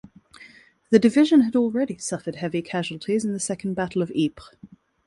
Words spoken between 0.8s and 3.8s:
The division had already suffered heavy casualties in the Second